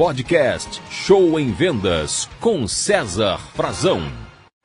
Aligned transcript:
podcast 0.00 0.80
Show 0.90 1.38
em 1.38 1.52
Vendas 1.52 2.26
com 2.40 2.66
César 2.66 3.36
Frazão. 3.54 4.00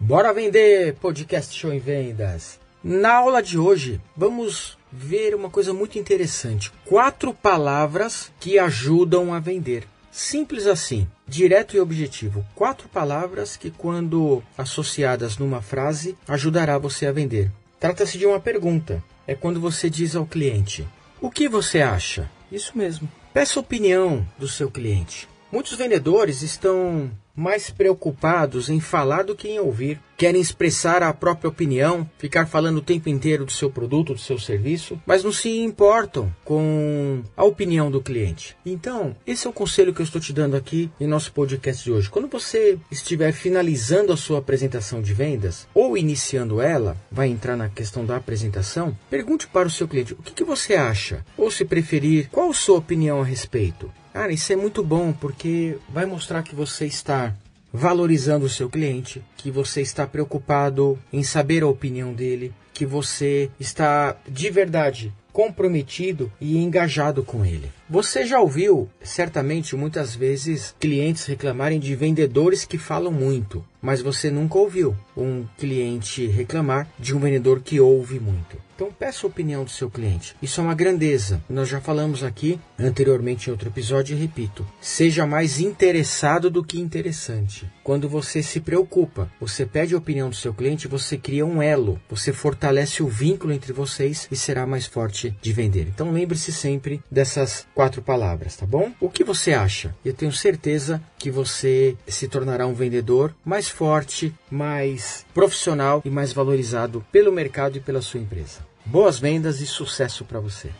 Bora 0.00 0.32
vender 0.32 0.94
podcast 1.00 1.52
Show 1.58 1.72
em 1.72 1.80
Vendas. 1.80 2.60
Na 2.84 3.14
aula 3.14 3.42
de 3.42 3.58
hoje, 3.58 4.00
vamos 4.16 4.78
ver 4.92 5.34
uma 5.34 5.50
coisa 5.50 5.74
muito 5.74 5.98
interessante. 5.98 6.70
Quatro 6.84 7.34
palavras 7.34 8.30
que 8.38 8.60
ajudam 8.60 9.34
a 9.34 9.40
vender. 9.40 9.88
Simples 10.08 10.68
assim, 10.68 11.04
direto 11.26 11.76
e 11.76 11.80
objetivo. 11.80 12.46
Quatro 12.54 12.88
palavras 12.88 13.56
que, 13.56 13.72
quando 13.72 14.40
associadas 14.56 15.36
numa 15.36 15.60
frase, 15.60 16.16
ajudará 16.28 16.78
você 16.78 17.06
a 17.06 17.12
vender. 17.12 17.50
Trata-se 17.80 18.16
de 18.18 18.24
uma 18.24 18.38
pergunta. 18.38 19.02
É 19.26 19.34
quando 19.34 19.58
você 19.58 19.90
diz 19.90 20.14
ao 20.14 20.26
cliente: 20.26 20.86
O 21.20 21.28
que 21.28 21.48
você 21.48 21.82
acha? 21.82 22.30
Isso 22.50 22.76
mesmo. 22.76 23.08
Peça 23.32 23.58
opinião 23.58 24.26
do 24.38 24.46
seu 24.46 24.70
cliente. 24.70 25.28
Muitos 25.50 25.76
vendedores 25.76 26.42
estão 26.42 27.10
mais 27.36 27.70
preocupados 27.70 28.68
em 28.68 28.80
falar 28.80 29.24
do 29.24 29.34
que 29.34 29.48
em 29.48 29.58
ouvir. 29.58 30.00
Querem 30.16 30.40
expressar 30.40 31.02
a 31.02 31.12
própria 31.12 31.48
opinião, 31.48 32.08
ficar 32.18 32.46
falando 32.46 32.78
o 32.78 32.82
tempo 32.82 33.08
inteiro 33.08 33.44
do 33.44 33.50
seu 33.50 33.68
produto, 33.68 34.14
do 34.14 34.20
seu 34.20 34.38
serviço, 34.38 35.00
mas 35.04 35.24
não 35.24 35.32
se 35.32 35.48
importam 35.58 36.32
com 36.44 37.22
a 37.36 37.44
opinião 37.44 37.90
do 37.90 38.00
cliente. 38.00 38.56
Então, 38.64 39.16
esse 39.26 39.46
é 39.46 39.50
o 39.50 39.52
conselho 39.52 39.92
que 39.92 40.00
eu 40.00 40.04
estou 40.04 40.20
te 40.20 40.32
dando 40.32 40.56
aqui 40.56 40.88
em 41.00 41.08
nosso 41.08 41.32
podcast 41.32 41.82
de 41.82 41.90
hoje. 41.90 42.08
Quando 42.08 42.28
você 42.28 42.78
estiver 42.90 43.32
finalizando 43.32 44.12
a 44.12 44.16
sua 44.16 44.38
apresentação 44.38 45.02
de 45.02 45.12
vendas 45.12 45.66
ou 45.74 45.98
iniciando 45.98 46.60
ela, 46.60 46.96
vai 47.10 47.28
entrar 47.28 47.56
na 47.56 47.68
questão 47.68 48.06
da 48.06 48.16
apresentação, 48.16 48.96
pergunte 49.10 49.48
para 49.48 49.66
o 49.66 49.70
seu 49.70 49.88
cliente 49.88 50.14
o 50.14 50.22
que, 50.22 50.32
que 50.32 50.44
você 50.44 50.74
acha, 50.74 51.24
ou 51.36 51.50
se 51.50 51.64
preferir, 51.64 52.28
qual 52.30 52.50
a 52.50 52.54
sua 52.54 52.78
opinião 52.78 53.20
a 53.20 53.24
respeito. 53.24 53.90
Cara, 54.14 54.32
isso 54.32 54.52
é 54.52 54.56
muito 54.56 54.80
bom 54.80 55.12
porque 55.12 55.76
vai 55.88 56.06
mostrar 56.06 56.44
que 56.44 56.54
você 56.54 56.86
está 56.86 57.34
valorizando 57.72 58.46
o 58.46 58.48
seu 58.48 58.70
cliente, 58.70 59.20
que 59.36 59.50
você 59.50 59.82
está 59.82 60.06
preocupado 60.06 60.96
em 61.12 61.24
saber 61.24 61.64
a 61.64 61.66
opinião 61.66 62.12
dele, 62.14 62.54
que 62.72 62.86
você 62.86 63.50
está 63.58 64.16
de 64.28 64.50
verdade 64.50 65.12
comprometido 65.32 66.30
e 66.40 66.56
engajado 66.58 67.24
com 67.24 67.44
ele. 67.44 67.72
Você 67.94 68.26
já 68.26 68.40
ouviu, 68.40 68.90
certamente, 69.04 69.76
muitas 69.76 70.16
vezes, 70.16 70.74
clientes 70.80 71.26
reclamarem 71.26 71.78
de 71.78 71.94
vendedores 71.94 72.64
que 72.64 72.76
falam 72.76 73.12
muito, 73.12 73.64
mas 73.80 74.02
você 74.02 74.32
nunca 74.32 74.58
ouviu 74.58 74.96
um 75.16 75.44
cliente 75.56 76.26
reclamar 76.26 76.88
de 76.98 77.14
um 77.14 77.20
vendedor 77.20 77.60
que 77.60 77.78
ouve 77.78 78.18
muito. 78.18 78.58
Então 78.74 78.90
peça 78.90 79.24
a 79.24 79.28
opinião 79.28 79.62
do 79.62 79.70
seu 79.70 79.88
cliente. 79.88 80.34
Isso 80.42 80.60
é 80.60 80.64
uma 80.64 80.74
grandeza. 80.74 81.40
Nós 81.48 81.68
já 81.68 81.80
falamos 81.80 82.24
aqui 82.24 82.58
anteriormente 82.76 83.46
em 83.46 83.52
outro 83.52 83.68
episódio 83.68 84.16
e 84.16 84.20
repito: 84.20 84.66
seja 84.80 85.24
mais 85.26 85.60
interessado 85.60 86.50
do 86.50 86.64
que 86.64 86.80
interessante. 86.80 87.70
Quando 87.84 88.08
você 88.08 88.42
se 88.42 88.60
preocupa, 88.60 89.30
você 89.40 89.64
pede 89.64 89.94
a 89.94 89.98
opinião 89.98 90.28
do 90.28 90.34
seu 90.34 90.52
cliente, 90.52 90.88
você 90.88 91.16
cria 91.16 91.46
um 91.46 91.62
elo, 91.62 92.00
você 92.10 92.32
fortalece 92.32 93.02
o 93.02 93.06
vínculo 93.06 93.52
entre 93.52 93.72
vocês 93.72 94.26
e 94.30 94.34
será 94.34 94.66
mais 94.66 94.86
forte 94.86 95.36
de 95.40 95.52
vender. 95.52 95.86
Então 95.86 96.10
lembre-se 96.10 96.50
sempre 96.50 97.00
dessas 97.08 97.66
quatro 97.84 98.00
palavras, 98.00 98.56
tá 98.56 98.64
bom? 98.64 98.92
O 98.98 99.10
que 99.10 99.22
você 99.22 99.52
acha? 99.52 99.94
Eu 100.02 100.14
tenho 100.14 100.32
certeza 100.32 101.02
que 101.18 101.30
você 101.30 101.94
se 102.08 102.26
tornará 102.26 102.66
um 102.66 102.72
vendedor 102.72 103.34
mais 103.44 103.68
forte, 103.68 104.34
mais 104.50 105.26
profissional 105.34 106.00
e 106.02 106.08
mais 106.08 106.32
valorizado 106.32 107.04
pelo 107.12 107.30
mercado 107.30 107.76
e 107.76 107.80
pela 107.80 108.00
sua 108.00 108.20
empresa. 108.20 108.60
Boas 108.86 109.18
vendas 109.18 109.60
e 109.60 109.66
sucesso 109.66 110.24
para 110.24 110.40
você. 110.40 110.70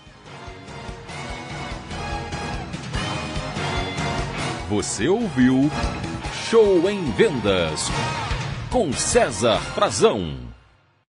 Você 4.70 5.06
ouviu 5.06 5.70
Show 6.48 6.88
em 6.88 7.10
Vendas 7.12 7.82
com 8.70 8.91
César 8.94 9.60
Frazão. 9.75 10.53